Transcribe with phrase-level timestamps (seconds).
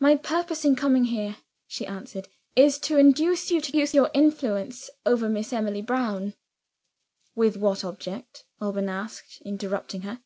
[0.00, 4.90] "My purpose in coming here," she answered, "is to induce you to use your influence
[5.06, 6.34] over Miss Emily Brown"
[7.34, 10.20] "With what object?" Alban asked, interrupting her.